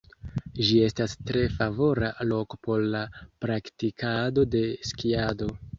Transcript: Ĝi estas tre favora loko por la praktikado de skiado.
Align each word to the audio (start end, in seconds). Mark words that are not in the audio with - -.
Ĝi 0.69 0.77
estas 0.85 1.13
tre 1.31 1.43
favora 1.59 2.11
loko 2.31 2.61
por 2.69 2.89
la 2.97 3.05
praktikado 3.47 4.51
de 4.57 4.69
skiado. 4.93 5.57